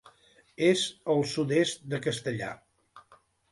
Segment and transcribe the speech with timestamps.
[0.67, 0.85] És
[1.17, 2.51] al sud-est del Castellar.